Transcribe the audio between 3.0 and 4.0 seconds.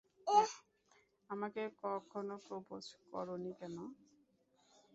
করোনি কেনো?